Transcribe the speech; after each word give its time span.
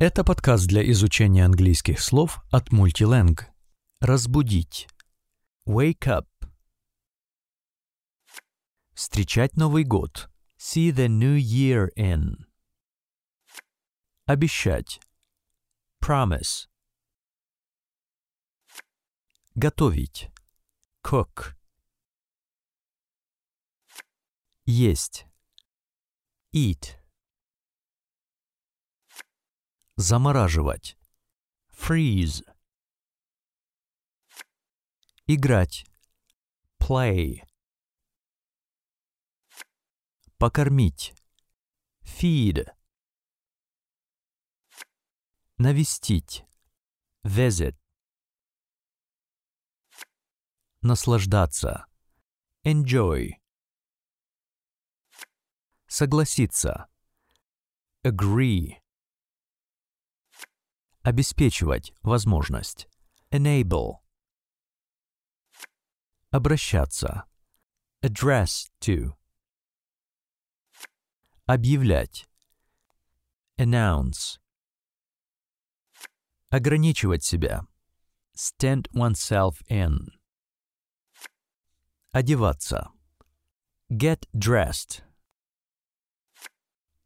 Это 0.00 0.22
подкаст 0.22 0.68
для 0.68 0.88
изучения 0.92 1.44
английских 1.44 1.98
слов 1.98 2.38
от 2.52 2.68
Multilang. 2.68 3.36
Разбудить. 3.98 4.86
Wake 5.66 6.06
up. 6.06 6.28
Встречать 8.94 9.56
Новый 9.56 9.82
год. 9.82 10.30
See 10.56 10.92
the 10.92 11.08
new 11.08 11.36
year 11.36 11.88
in. 11.96 12.46
Обещать. 14.24 15.00
Promise. 16.00 16.68
Готовить. 19.56 20.30
Cook. 21.02 21.56
Есть. 24.64 25.26
Eat. 26.54 26.97
Замораживать. 30.00 30.96
Freeze. 31.72 32.44
Играть. 35.26 35.84
Play. 36.78 37.42
Покормить. 40.38 41.14
Feed. 42.04 42.72
Навестить. 45.56 46.44
Visit. 47.24 47.76
Наслаждаться. 50.80 51.86
Enjoy. 52.62 53.32
Согласиться. 55.88 56.88
Agree. 58.04 58.80
Обеспечивать 61.02 61.92
возможность. 62.02 62.88
Enable. 63.30 64.00
Обращаться. 66.30 67.24
Address 68.02 68.68
to. 68.80 69.14
Объявлять. 71.46 72.26
Announce. 73.56 74.38
Ограничивать 76.50 77.24
себя. 77.24 77.62
Stand 78.36 78.88
oneself 78.92 79.62
in. 79.68 80.10
Одеваться. 82.12 82.88
Get 83.90 84.26
dressed. 84.34 85.02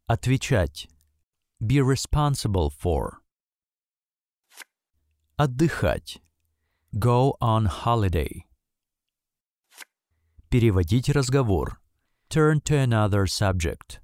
Отвечать. 0.07 0.87
Be 1.59 1.79
responsible 1.79 2.69
for. 2.69 3.22
Отдыхать. 5.35 6.21
Go 6.93 7.33
on 7.41 7.65
holiday. 7.65 8.43
Переводить 10.49 11.09
разговор. 11.09 11.81
Turn 12.29 12.61
to 12.61 12.75
another 12.77 13.25
subject. 13.25 13.99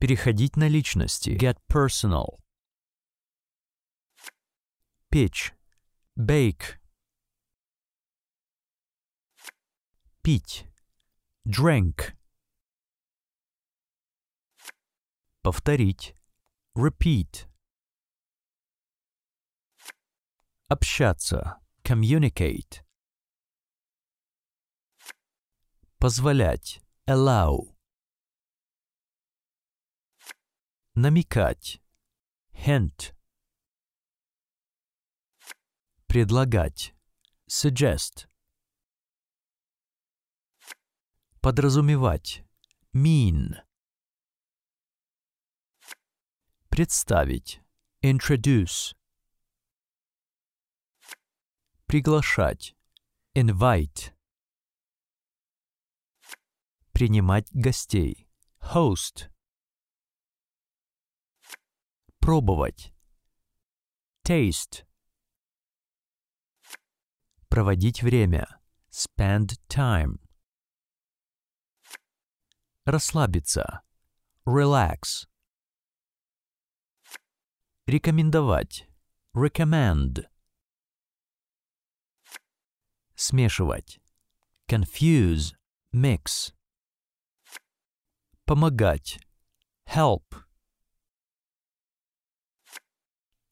Переходить 0.00 0.56
на 0.56 0.66
личности. 0.66 1.30
Get 1.30 1.56
personal. 1.68 2.40
Печь. 5.08 5.54
Bake. 6.16 6.80
Пить. 10.22 10.66
Drank. 11.46 12.16
Повторить. 15.42 16.16
Repeat. 16.76 17.47
Общаться. 20.70 21.62
Communicate. 21.82 22.84
Позволять. 25.98 26.82
Allow. 27.06 27.74
Намекать. 30.94 31.80
Hint. 32.52 33.14
Предлагать. 36.06 36.92
Suggest. 37.48 38.28
Подразумевать. 41.40 42.44
Mean. 42.92 43.54
Представить. 46.68 47.62
Introduce. 48.02 48.97
Приглашать. 51.88 52.76
Invite. 53.34 54.14
Принимать 56.92 57.48
гостей. 57.54 58.28
Host. 58.60 59.30
Пробовать. 62.18 62.92
Taste. 64.22 64.84
Проводить 67.48 68.02
время. 68.02 68.60
Spend 68.90 69.58
time. 69.68 70.18
Расслабиться. 72.84 73.80
Relax. 74.44 75.26
Рекомендовать. 77.86 78.86
Recommend. 79.34 80.28
Смешивать. 83.20 83.98
Confuse. 84.68 85.56
Mix. 85.92 86.54
Помогать. 88.44 89.18
Help. 89.88 90.22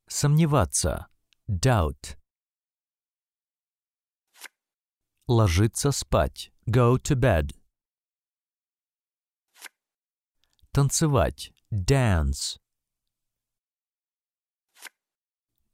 Сомневаться. 0.06 1.09
Doubt. 1.49 2.16
Ложиться 5.27 5.91
спать. 5.91 6.53
Go 6.69 6.97
to 6.98 7.16
bed. 7.16 7.50
Танцевать. 10.71 11.50
Dance. 11.72 12.60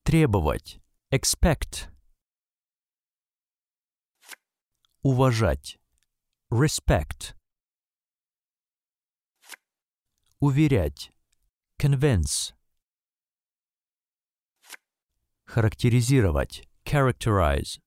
Требовать. 0.03 0.81
Expect. 1.11 1.92
Уважать. 5.05 5.81
Respect. 6.49 7.35
Уверять. 10.39 11.11
Convince. 11.77 12.55
Характеризировать. 15.45 16.69
Characterize. 16.85 17.81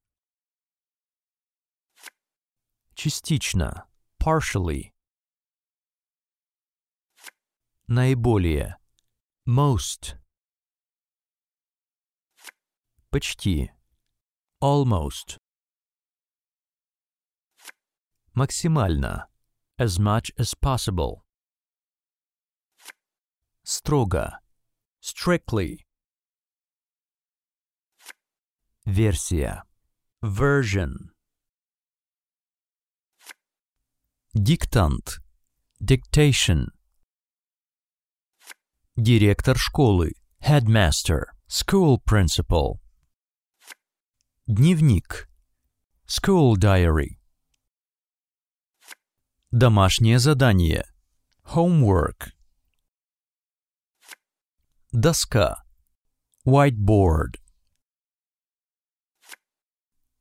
Частично. 2.95 3.87
Partially. 4.19 4.91
Наиболее. 7.87 8.75
Most. 9.47 10.17
Почти. 13.09 13.71
Almost. 14.61 15.37
Максимально. 18.35 19.28
As 19.78 19.97
much 19.97 20.29
as 20.38 20.53
possible. 20.56 21.23
Строго. 23.63 24.40
Strictly. 25.01 25.85
Версия. 28.85 29.64
Version. 30.22 31.11
Диктант. 34.34 35.20
Dictation. 35.81 36.72
Директор 38.97 39.58
школы. 39.58 40.11
Headmaster. 40.41 41.28
School 41.47 41.99
principal. 42.03 42.81
Дневник. 44.46 45.29
School 46.05 46.58
diary. 46.58 47.17
Домашнее 49.57 50.19
задание. 50.19 50.84
Homework. 51.46 52.34
Доска. 54.91 55.63
Whiteboard. 56.46 57.40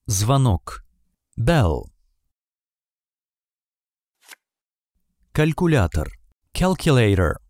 Звонок. 0.07 0.85
Bell. 1.37 1.83
Калькулятор. 5.33 6.13
Calculator. 6.53 7.41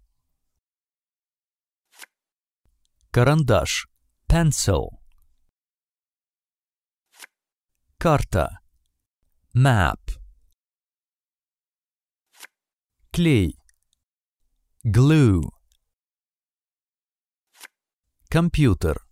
Карандаш. 3.11 3.89
Pencil. 4.27 4.89
Карта. 7.99 8.61
Map. 9.55 10.24
Клей. 13.15 13.57
Glue. 14.83 15.43
Компьютер. 18.29 19.07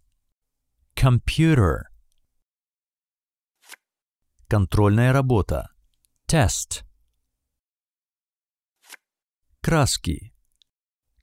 Computer. 0.96 1.82
Контрольная 4.48 5.12
работа. 5.12 5.68
Test. 6.26 6.82
Краски. 9.60 10.34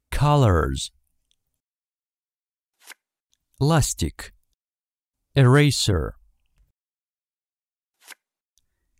Colors. 0.09 0.93
Ластик. 3.59 4.33
Eraser. 5.35 6.13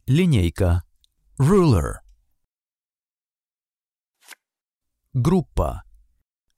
Линейка. 0.06 0.84
Ruler. 1.38 2.09
Группа. 5.22 5.84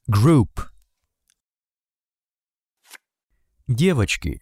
Group. 0.08 0.70
Девочки. 3.68 4.40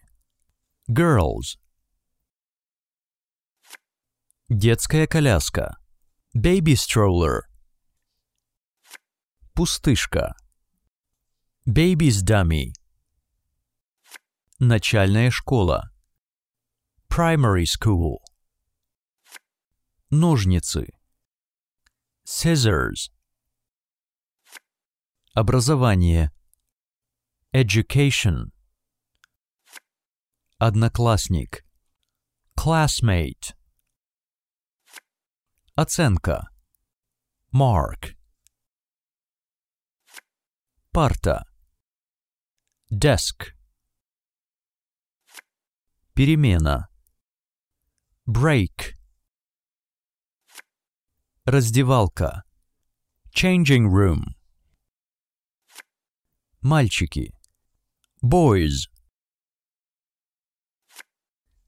Girls. 0.90 1.56
Детская 4.50 5.06
коляска. 5.06 5.78
Baby 6.36 6.74
stroller. 6.74 7.44
Пустышка. 9.54 10.34
Baby's 11.66 12.22
dummy. 12.22 12.74
Начальная 14.58 15.30
школа. 15.30 15.90
Primary 17.08 17.64
school. 17.64 18.18
Ножницы. 20.10 20.90
Scissors. 22.26 23.10
Образование. 25.32 26.32
Education. 27.54 28.50
Одноклассник. 30.58 31.64
Classmate. 32.58 33.54
Оценка. 35.76 36.50
Mark. 37.52 38.16
Парта. 40.90 41.44
Desk. 42.90 43.54
Перемена. 46.12 46.88
Break. 48.26 48.96
Раздевалка. 51.44 52.42
Changing 53.32 53.86
room. 53.86 54.39
Мальчики. 56.62 57.34
Boys. 58.22 58.90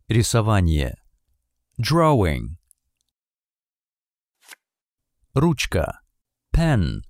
Рисование. 0.06 1.03
Drawing. 1.81 2.59
Ручка. 5.33 6.03
Pen. 6.55 7.00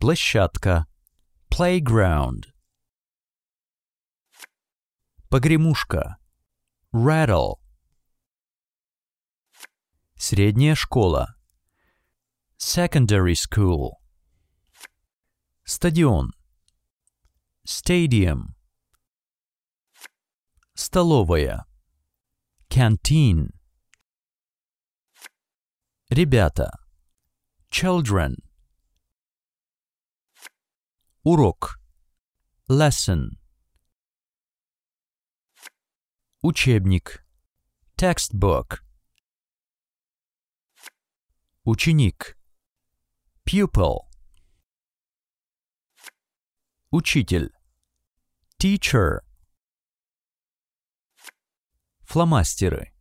Площадка. 0.00 0.88
Playground. 1.48 2.52
Погремушка. 5.28 6.18
Rattle. 6.92 7.60
Средняя 10.16 10.74
школа. 10.74 11.36
Secondary 12.58 13.36
school. 13.36 14.01
Стадион. 15.74 16.32
Stadium. 17.64 18.54
Столовая. 20.74 21.64
Canteen. 22.68 23.48
Ребята. 26.10 26.78
Children. 27.70 28.36
Урок. 31.24 31.80
Lesson. 32.68 33.38
Учебник. 36.42 37.24
Textbook. 37.96 38.82
Ученик. 41.64 42.36
Pupil. 43.46 44.11
Учитель. 46.94 47.50
Teacher. 48.58 49.22
Фломастеры. 52.02 52.92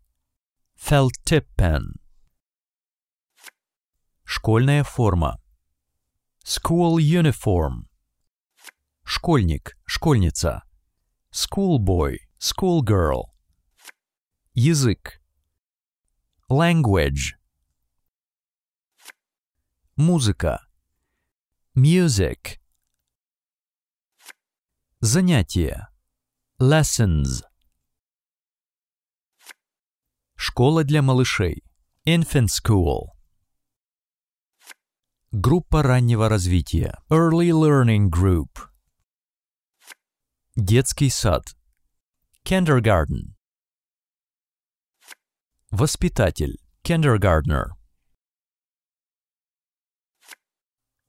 Felt 0.78 1.12
tip 1.26 1.46
pen. 1.58 2.00
Школьная 4.24 4.86
форма. 4.86 5.42
School 6.46 7.00
uniform. 7.00 7.90
Школьник, 9.04 9.78
школьница. 9.86 10.64
Schoolboy, 11.34 12.20
schoolgirl. 12.40 13.26
Язык. 14.54 15.22
Language. 16.50 17.36
Музыка. 19.98 20.66
Music. 21.76 22.61
Занятия. 25.04 25.90
Lessons. 26.60 27.42
Школа 30.36 30.84
для 30.84 31.02
малышей. 31.02 31.64
Infant 32.06 32.50
school. 32.50 33.08
Группа 35.32 35.82
раннего 35.82 36.30
развития. 36.30 36.96
Early 37.10 37.50
Learning 37.50 38.12
Group. 38.12 38.70
Детский 40.56 41.10
сад. 41.10 41.46
Kindergarten. 42.46 43.34
Воспитатель. 45.72 46.60
Kindergartner. 46.84 47.72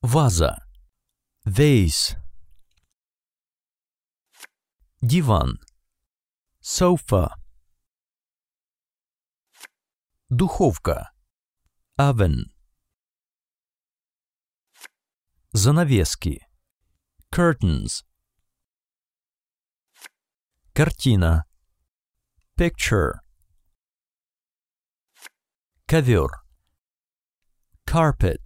Ваза. 0.00 0.64
Vase. 1.44 2.21
Диван. 5.04 5.58
Sofa. 6.60 7.34
Духовка. 10.30 11.10
Oven. 11.98 12.52
Занавески. 15.52 16.46
Curtains. 17.32 18.04
Картина. 20.72 21.46
Picture. 22.56 23.18
Ковер. 25.88 26.30
Carpet. 27.84 28.40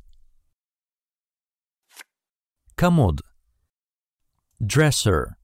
Комод. 2.76 3.20
Dresser. 4.58 5.36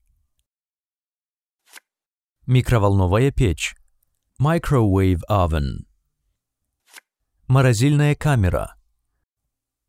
Микроволновая 2.52 3.30
печь. 3.30 3.74
Microwave 4.38 5.22
oven. 5.26 5.86
Морозильная 7.48 8.14
камера. 8.14 8.76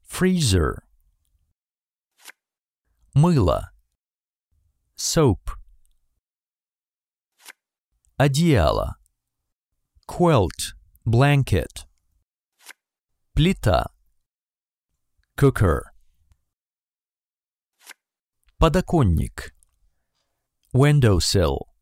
Freezer. 0.10 0.77
Мыло. 3.13 3.74
Soap. 4.96 5.41
Одеяло. 8.15 8.96
Quilt. 10.08 10.77
Blanket. 11.03 11.86
Плита. 13.34 13.91
Cooker. 15.36 15.91
Подоконник. 18.58 19.53
Windowsill. 20.72 21.72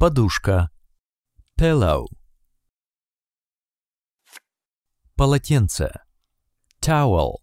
Подушка. 0.00 0.70
Pillow. 1.58 2.06
Полотенце. 5.16 5.90
Towel. 6.80 7.38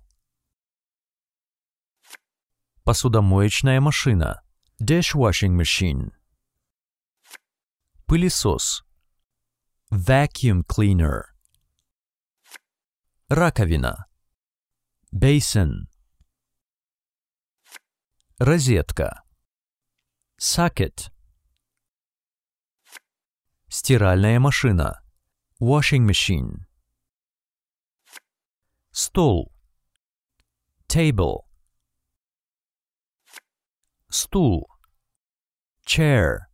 Посудомоечная 2.85 3.81
машина. 3.81 4.41
Dishwashing 4.79 5.53
machine. 5.53 6.13
Пылесос. 8.07 8.85
Vacuum 9.91 10.63
cleaner. 10.63 11.35
Раковина. 13.27 14.05
Basin. 15.11 15.89
Розетка. 18.39 19.23
Socket. 20.39 21.14
Стиральная 23.77 24.39
машина. 24.39 25.01
Washing 25.59 26.05
machine. 26.05 26.65
Стол. 28.91 29.51
Table. 30.87 31.43
Стул. 34.09 34.65
Chair. 35.85 36.47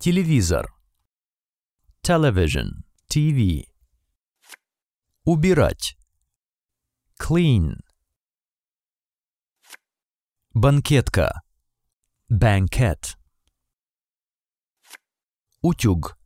Телевизор. 0.00 0.66
Television. 2.02 2.82
TV. 3.08 3.68
Убирать. 5.22 5.96
Clean. 7.20 7.76
Банкетка. 10.52 11.40
Banquet. 12.28 13.19
Утюг. 15.62 16.16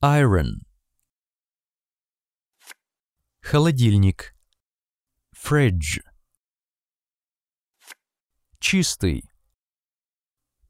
Iron. 0.00 0.62
Холодильник. 3.42 4.34
Fridge. 5.34 6.00
Чистый. 8.58 9.28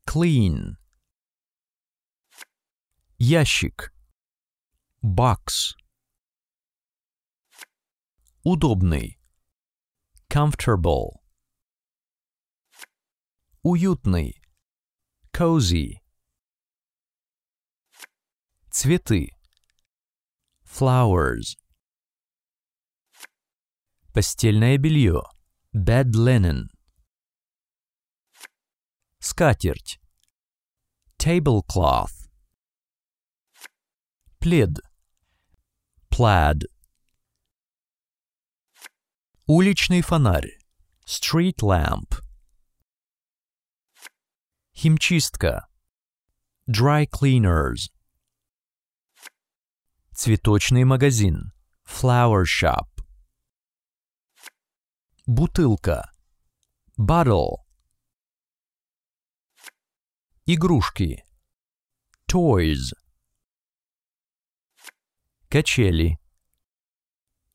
Clean. 0.05 0.77
Ящик. 3.17 3.95
Box. 5.01 5.77
Удобный. 8.43 9.21
Comfortable. 10.29 11.21
Уютный. 13.63 14.43
Cozy. 15.33 16.06
Цветы. 18.79 19.31
Flowers. 20.63 21.57
Постельное 24.13 24.77
белье. 24.77 25.23
Bed 25.73 26.15
linen. 26.15 26.69
Скатерть. 29.19 29.99
Tablecloth. 31.17 32.29
Плед. 34.41 34.77
Plaid. 36.11 36.67
Уличный 39.47 40.03
фонарь. 40.03 40.59
Street 41.07 41.63
lamp. 41.63 42.23
Химчистка. 44.75 45.67
Dry 46.69 47.07
cleaners. 47.07 47.89
Цветочный 50.17 50.85
магазин. 50.85 51.53
Flower 51.85 52.45
shop. 52.47 52.89
Бутылка. 55.27 56.11
Bottle. 56.99 57.59
Игрушки. 60.47 61.23
Toys. 62.27 62.95
Качели. 65.51 66.19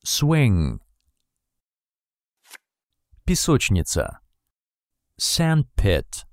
Swing. 0.04 0.78
Песочница. 3.24 4.20
Sandpit. 5.18 6.28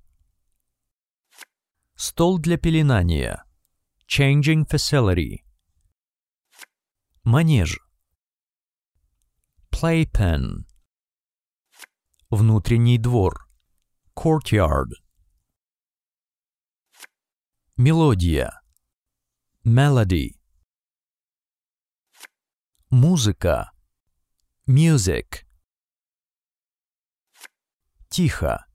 Стол 1.95 2.37
для 2.37 2.59
пеленания. 2.59 3.43
Changing 4.07 4.67
facility. 4.67 5.48
Манеж. 7.31 7.77
Playpen. 9.69 10.65
Внутренний 12.31 12.97
двор. 12.97 13.47
Courtyard. 14.15 14.93
Мелодия. 17.77 18.59
Melody. 19.63 20.39
Музыка. 22.89 23.73
Music. 24.65 25.45
Тихо. 28.09 28.65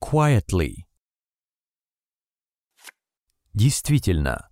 Quietly. 0.00 0.86
Действительно. 3.52 4.48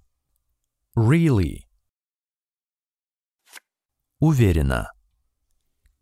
Really. 0.95 1.70
Уверенно. 4.23 4.93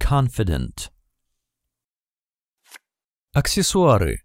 Confident. 0.01 0.91
Аксессуары. 3.33 4.25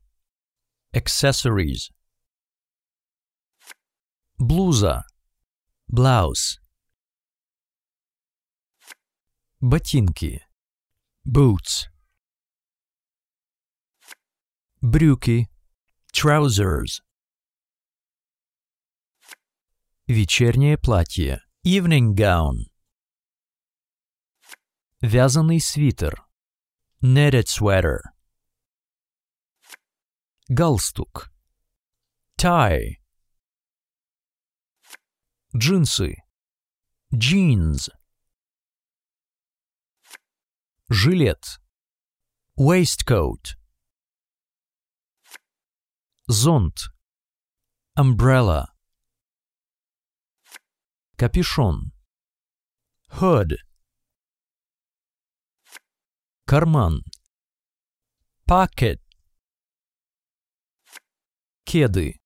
Accessories. 0.91 1.91
Блуза. 4.39 5.03
Blouse. 5.87 6.59
Ботинки. 9.59 10.43
Boots. 11.23 11.87
Брюки. 14.81 15.47
Trousers. 16.11 17.03
Вечернее 20.07 20.79
платье. 20.79 21.43
Evening 21.63 22.15
gown. 22.15 22.72
Вязаный 25.05 25.59
свитер. 25.59 26.25
Knitted 27.01 27.49
sweater. 27.49 27.99
Галстук. 30.47 31.29
Tie. 32.37 33.01
Джинсы. 35.53 36.23
Jeans. 37.13 37.89
Жилет. 40.89 41.59
Waistcoat. 42.57 43.57
Зонт. 46.27 46.93
Umbrella. 47.97 48.73
Капюшон. 51.17 51.91
Hood. 53.09 53.57
Карман. 56.46 57.02
Pocket. 58.46 59.00
Кеды. 61.64 62.18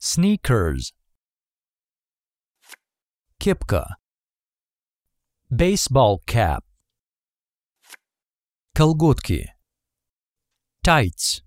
Sneakers. 0.00 0.94
Кепка. 3.38 3.96
Baseball 5.50 6.18
cap. 6.26 6.64
Колготки. 8.74 9.52
Tights. 10.82 11.42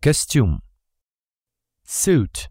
Костюм. 0.00 0.62
Suit. 1.86 2.50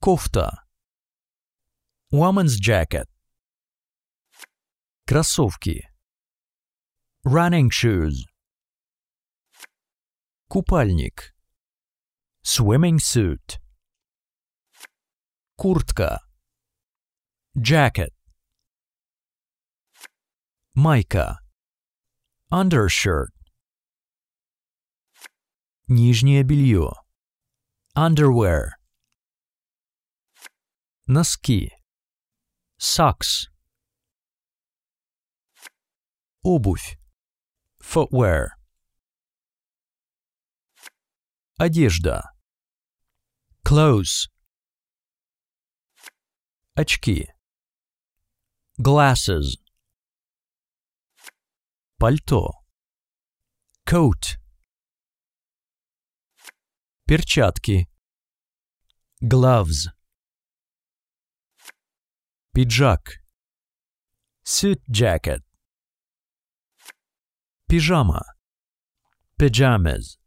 Кофта. 0.00 0.64
Woman's 2.10 2.58
jacket. 2.58 3.08
Кроссовки. 5.09 5.87
Running 7.25 7.69
shoes. 7.69 8.25
Купальник. 10.49 11.33
Swimming 12.43 12.99
suit. 12.99 13.61
Куртка. 15.55 16.19
Jacket. 17.55 18.13
Майка. 20.75 21.39
Undershirt. 22.51 23.31
Нижнее 25.87 26.43
белье. 26.43 26.91
Underwear. 27.95 28.71
Носки. 31.05 31.71
Socks. 32.77 33.47
Обувь. 36.49 36.97
Footwear. 37.81 38.51
Одежда. 41.59 42.23
Clothes. 43.65 44.29
Очки. 46.73 47.27
Glasses. 48.77 49.57
Пальто. 51.97 52.51
Coat. 53.85 54.39
Перчатки. 57.05 57.89
Gloves. 59.21 59.91
Пиджак. 62.53 63.19
Suit 64.45 64.81
jacket. 64.87 65.46
Пижама. 67.68 68.22
Pajamas. 69.38 70.18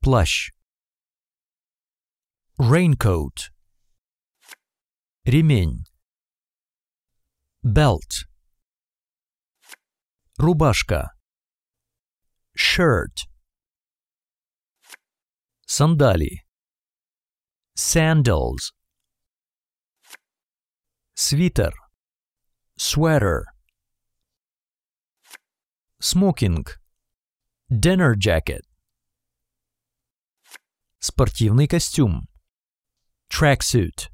Плащ. 0.00 0.50
Raincoat. 2.58 3.50
Ремень. 5.24 5.84
Belt. 7.62 8.28
Рубашка. 10.38 11.10
Shirt. 12.56 13.26
Сандали. 15.66 16.44
Sandals. 17.74 18.72
Свитер. 21.14 21.72
Sweater. 22.76 23.46
Смокинг. 26.00 26.80
Dinner 27.70 28.14
jacket. 28.14 28.62
Спортивный 30.98 31.66
костюм. 31.66 32.28
Tracksuit. 33.30 34.10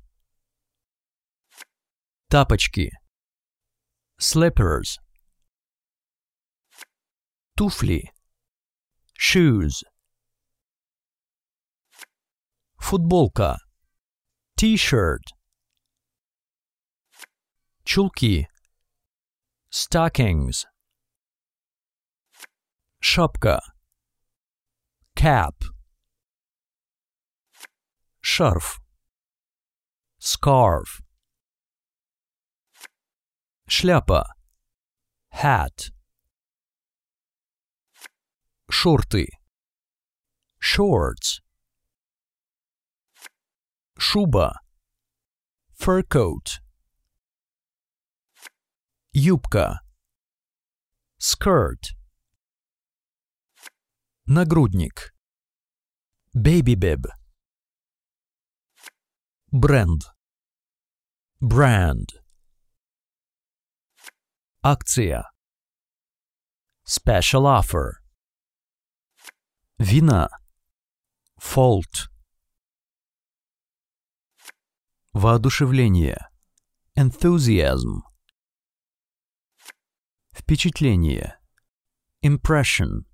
Тапочки. 2.28 2.90
Slippers. 4.19 4.99
Туфли. 7.57 8.12
Shoes. 9.19 9.83
Футболка. 12.78 13.59
T-shirt. 14.57 15.25
Чулки. 17.85 18.49
Stockings. 19.71 20.66
Шапка. 23.04 23.61
Cap. 25.14 25.54
Шарф. 28.21 28.80
Scarf. 30.19 31.00
Шляпа. 33.69 34.25
Hat. 35.30 35.90
Шорты. 38.71 39.26
Shorts. 40.59 41.40
Шуба. 43.99 44.61
Fur 45.73 46.02
coat. 46.02 46.61
Юбка. 49.13 49.80
Skirt. 51.19 51.95
Нагрудник. 54.27 55.14
Baby 56.35 56.74
bib. 56.75 57.05
Бренд. 59.51 60.01
Brand. 61.40 62.09
Акция. 64.64 65.29
Special 66.88 67.46
offer. 67.46 68.01
Вина. 69.77 70.29
Fault. 71.40 72.09
Воодушевление. 75.14 76.18
Enthusiasm. 76.98 78.01
Впечатление. 80.33 81.38
Impression. 82.24 83.05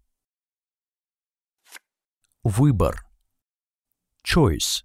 Выбор. 2.43 3.05
Choice. 4.23 4.83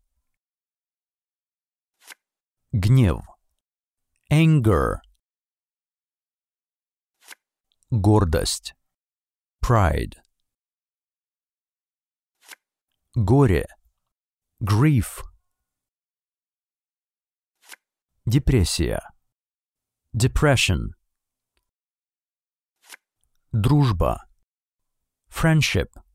Гнев. 2.70 3.24
Anger. 4.30 5.00
Гордость. 7.88 8.74
Pride. 9.64 10.20
Горе. 13.14 13.66
Grief. 14.60 15.22
Депрессия. 18.26 19.00
Depression. 20.12 20.90
Дружба. 23.50 24.28
Friendship. 25.30 26.05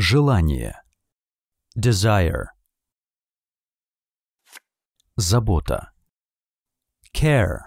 Желание. 0.00 0.80
Desire. 1.76 2.52
Забота. 5.16 5.92
Care. 7.12 7.62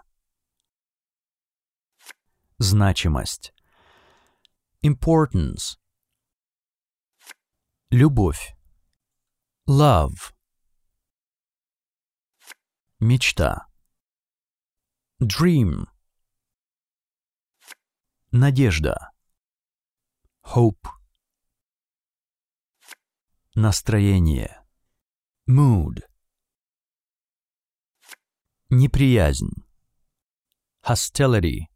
Значимость. 2.57 3.53
Importance. 4.81 5.77
Любовь. 7.89 8.55
Love. 9.67 10.33
Мечта. 13.01 13.67
Dream. 15.19 15.85
Надежда. 18.31 19.11
Hope. 20.43 21.00
Настроение. 23.55 24.63
Mood. 25.45 26.07
Неприязнь. 28.69 29.67
Hostility. 30.83 31.67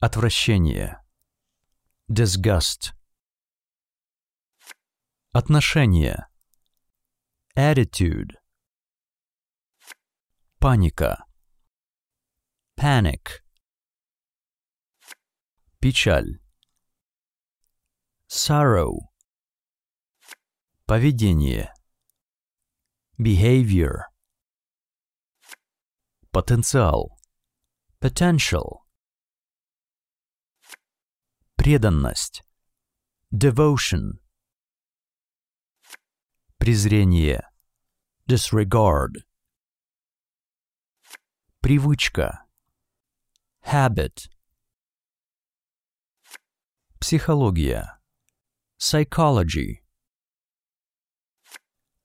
Отвращение. 0.00 1.04
Disgust. 2.08 2.94
Отношение. 5.32 6.28
Attitude. 7.54 8.38
Паника. 10.58 11.26
Panic. 12.74 13.42
Печаль. 15.78 16.40
Sorrow. 18.28 19.07
Поведение. 20.88 21.70
Behavior. 23.18 24.04
Потенциал. 26.30 27.18
Potential. 28.00 28.86
Преданность. 31.56 32.42
Devotion. 33.30 34.20
Презрение. 36.56 37.46
Disregard. 38.26 39.26
Привычка. 41.60 42.46
Habit. 43.62 44.30
Психология. 46.98 48.00
Psychology. 48.78 49.82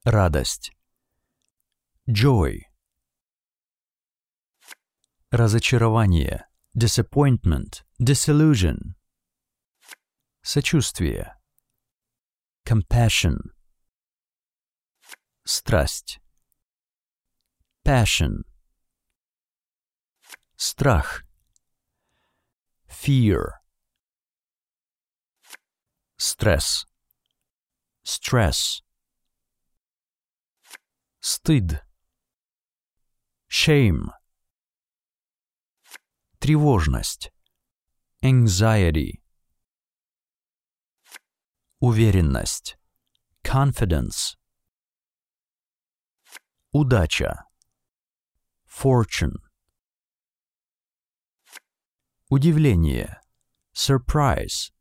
Радость. 0.04 0.70
Joy. 2.06 2.66
Разочарование. 5.30 6.46
Disappointment. 6.76 7.84
Disillusion. 7.98 8.96
Сочувствие. 10.42 11.34
Compassion. 12.66 13.54
Страсть. 15.46 16.20
Passion. 17.82 18.44
Страх. 20.56 21.24
Fear. 22.86 23.52
Стресс. 26.18 26.84
Stress. 28.04 28.83
Стыд. 31.26 31.82
Shame. 33.48 34.10
Тревожность. 36.38 37.32
Anxiety. 38.22 39.22
Уверенность. 41.80 42.76
Confidence. 43.42 44.36
Удача. 46.72 47.46
Fortune. 48.66 49.38
Удивление. 52.28 53.22
Surprise. 53.72 54.74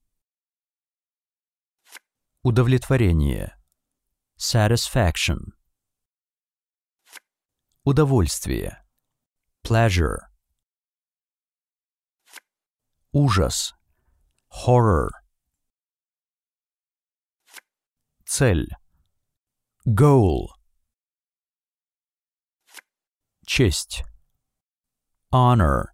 Удовлетворение. 2.41 3.55
Satisfaction. 4.35 5.53
Удовольствие. 7.85 8.81
Pleasure. 9.61 10.29
Ужас. 13.11 13.73
Horror. 14.49 15.09
Цель. 18.25 18.69
Goal. 19.85 20.47
Честь. 23.45 24.05
Honor. 25.29 25.87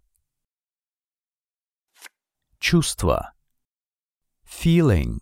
Чувство. 2.60 3.32
Feeling. 4.44 5.18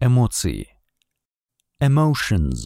Эмоции. 0.00 0.74
Emotions. 1.78 2.64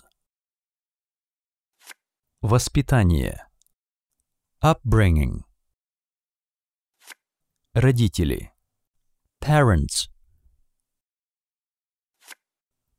Воспитание. 2.47 3.49
Upbringing. 4.63 5.45
Родители. 7.73 8.53
Parents. 9.41 10.11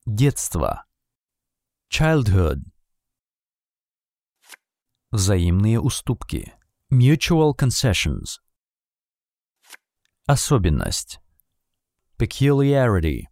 Детство. 0.08 0.88
Childhood. 1.92 2.64
Взаимные 5.12 5.80
уступки. 5.80 6.52
Mutual 6.90 7.54
concessions. 7.56 8.40
Особенность. 10.26 11.20
Peculiarity. 12.18 13.28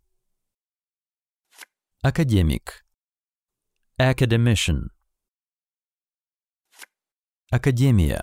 Академик. 2.04 2.86
Academician. 3.98 4.92
Академия. 7.53 8.23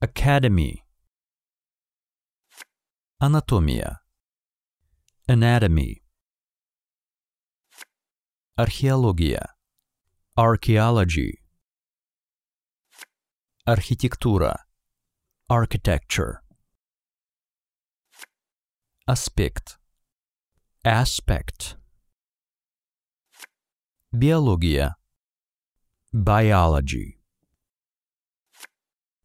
Academy. 0.00 0.82
Анатомия. 3.18 4.00
Anatomy. 5.28 6.02
Археология. 8.56 9.54
Archaeology. 10.36 11.42
Архитектура. 13.64 14.64
Architecture. 15.50 16.40
Аспект. 19.06 19.78
Aspect. 20.84 21.76
Биология. 24.12 24.96
Biology. 26.12 27.18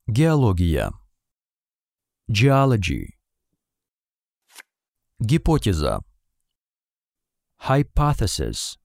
Геология. 0.08 0.92
Geology. 2.30 3.18
Гипотеза. 5.18 5.98
Hypothesis. 7.58 8.78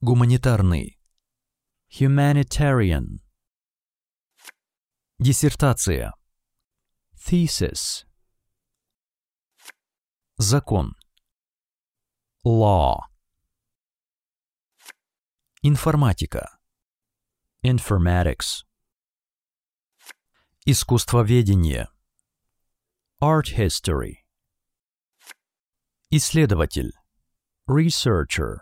Гуманитарный. 0.00 0.98
Humanitarian. 1.88 3.20
Диссертация. 5.20 6.14
Thesis. 7.14 8.06
Закон. 10.36 10.96
Law. 12.44 13.02
Информатика. 15.62 16.58
Informatics. 17.62 18.64
Искусствоведение. 20.66 21.88
Art 23.20 23.48
history. 23.48 24.24
Исследователь. 26.10 26.92
Researcher. 27.68 28.60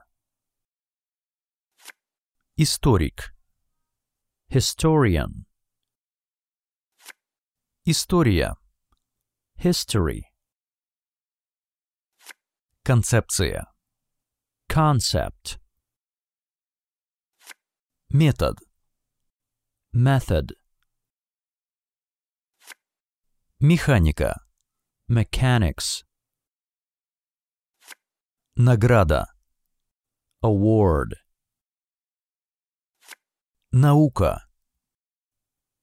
Историк. 2.57 3.33
Historian. 4.49 5.47
История. 7.85 8.57
History. 9.59 10.25
Концепция. 12.83 13.67
Concept. 14.69 15.61
Метод. 18.11 18.59
Method. 19.93 20.57
Механика. 23.65 24.45
Mechanics. 25.09 26.03
Награда. 28.57 29.27
Award. 30.43 31.13
Наука. 33.71 34.49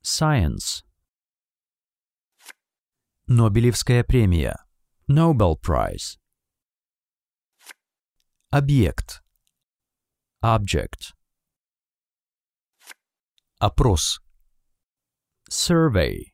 Science. 0.03 0.83
Нобелевская 3.27 4.03
премия. 4.03 4.57
Nobel 5.07 5.55
Prize. 5.55 6.19
Объект. 8.49 9.23
Object. 10.43 11.13
Опрос. 13.61 14.19
Survey. 15.49 16.33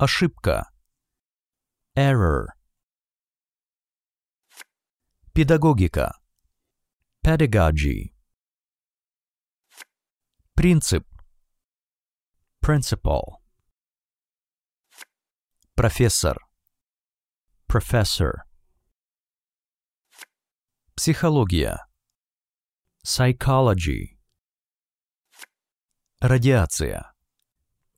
Ошибка. 0.00 0.70
Error. 1.96 2.54
Педагогика. 5.34 6.12
Pedagogy. 7.20 8.14
Принцип. 10.54 11.04
Principle. 12.60 13.38
Профессор. 15.74 16.38
Professor. 17.66 18.44
Психология. 20.94 21.88
Psychology. 23.04 24.16
Радиация. 26.20 27.12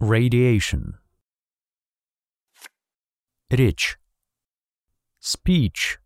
Radiation. 0.00 0.99
Речь. 3.50 3.98
Speech. 5.20 5.98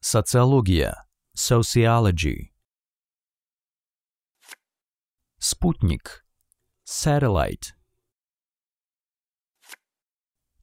Социология. 0.00 1.06
Sociology. 1.34 2.54
Спутник. 5.38 6.24
Satellite. 6.86 7.74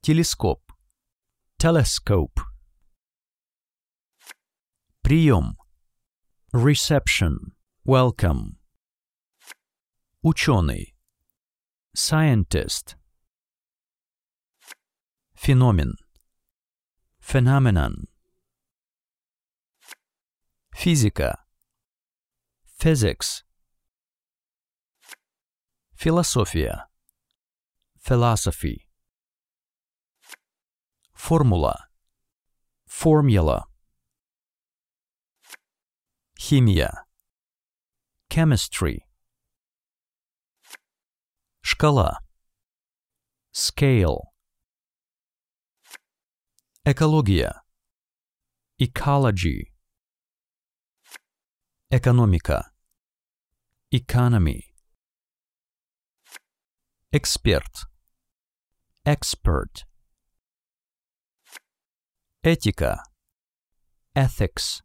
Телескоп. 0.02 0.64
Telescope. 1.60 2.42
Прием. 5.04 5.58
Reception. 6.52 7.56
Welcome. 7.86 8.58
Ученый. 10.24 10.96
Scientist. 11.96 12.98
Феномен. 15.46 15.98
Phenomenon. 17.20 18.08
Физика. 20.74 21.44
Physics. 22.80 23.44
Философия. 25.96 26.88
Philosophy. 28.00 28.88
Формула. 31.14 31.90
Formula. 32.88 33.66
Химия. 36.40 37.04
Chemistry. 38.30 39.00
Шкала. 41.62 42.20
Scale. 43.52 44.33
Экология. 46.86 47.64
Ecology. 48.78 49.72
Экономика. 51.90 52.74
Economy. 53.90 54.76
Эксперт. 57.14 57.86
Expert. 59.06 59.86
Этика. 62.42 63.02
Ethics. 64.14 64.82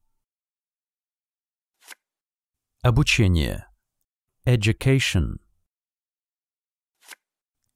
Обучение. 2.85 3.67
Education. 4.47 5.41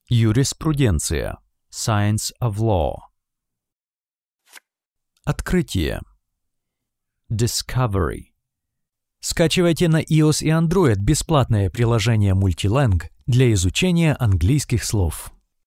Юриспруденция. 0.08 1.38
Science 1.70 2.30
of 2.40 2.60
Law. 2.60 3.11
Открытие. 5.24 6.00
Discovery. 7.30 8.32
Скачивайте 9.20 9.86
на 9.86 10.02
iOS 10.02 10.42
и 10.42 10.48
Android 10.48 10.96
бесплатное 10.96 11.70
приложение 11.70 12.34
Multilang 12.34 13.04
для 13.26 13.52
изучения 13.52 14.16
английских 14.18 14.82
слов. 14.82 15.32